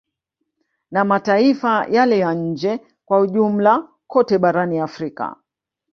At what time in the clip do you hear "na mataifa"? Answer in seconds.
0.91-1.85